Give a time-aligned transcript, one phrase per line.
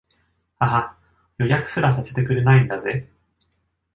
[0.59, 0.97] ははっ、
[1.37, 3.07] 予約すらさせてくれないんだぜ